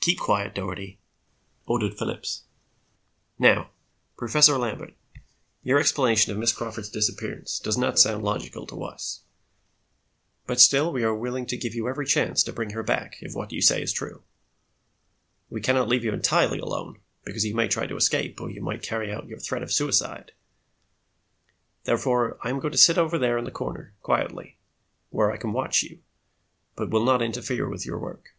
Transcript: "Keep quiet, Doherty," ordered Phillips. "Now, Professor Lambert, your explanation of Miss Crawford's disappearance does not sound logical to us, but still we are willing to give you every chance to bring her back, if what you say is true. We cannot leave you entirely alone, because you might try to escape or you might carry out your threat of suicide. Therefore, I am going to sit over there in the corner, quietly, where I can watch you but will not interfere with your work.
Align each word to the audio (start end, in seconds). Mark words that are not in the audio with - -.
"Keep 0.00 0.18
quiet, 0.18 0.56
Doherty," 0.56 0.98
ordered 1.66 1.96
Phillips. 1.96 2.42
"Now, 3.38 3.70
Professor 4.16 4.58
Lambert, 4.58 4.94
your 5.62 5.78
explanation 5.78 6.32
of 6.32 6.38
Miss 6.38 6.50
Crawford's 6.52 6.88
disappearance 6.88 7.60
does 7.60 7.78
not 7.78 7.96
sound 8.00 8.24
logical 8.24 8.66
to 8.66 8.82
us, 8.82 9.20
but 10.48 10.58
still 10.58 10.92
we 10.92 11.04
are 11.04 11.14
willing 11.14 11.46
to 11.46 11.56
give 11.56 11.76
you 11.76 11.86
every 11.88 12.06
chance 12.06 12.42
to 12.42 12.52
bring 12.52 12.70
her 12.70 12.82
back, 12.82 13.18
if 13.20 13.36
what 13.36 13.52
you 13.52 13.62
say 13.62 13.80
is 13.80 13.92
true. 13.92 14.24
We 15.48 15.60
cannot 15.60 15.86
leave 15.86 16.02
you 16.04 16.12
entirely 16.12 16.58
alone, 16.58 16.98
because 17.22 17.44
you 17.44 17.54
might 17.54 17.70
try 17.70 17.86
to 17.86 17.94
escape 17.94 18.40
or 18.40 18.50
you 18.50 18.60
might 18.62 18.82
carry 18.82 19.12
out 19.12 19.28
your 19.28 19.38
threat 19.38 19.62
of 19.62 19.70
suicide. 19.72 20.32
Therefore, 21.84 22.36
I 22.42 22.50
am 22.50 22.58
going 22.58 22.72
to 22.72 22.78
sit 22.78 22.98
over 22.98 23.16
there 23.16 23.38
in 23.38 23.44
the 23.44 23.52
corner, 23.52 23.94
quietly, 24.02 24.58
where 25.10 25.30
I 25.30 25.36
can 25.36 25.52
watch 25.52 25.84
you 25.84 26.00
but 26.74 26.90
will 26.90 27.04
not 27.04 27.22
interfere 27.22 27.68
with 27.68 27.86
your 27.86 28.00
work. 28.00 28.34